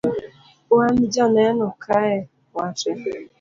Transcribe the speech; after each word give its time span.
wan 0.75 0.95
joneno 1.13 1.67
kae 1.83 2.15
wate 2.55 2.91